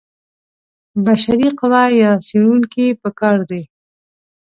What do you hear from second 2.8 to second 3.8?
په کار دي.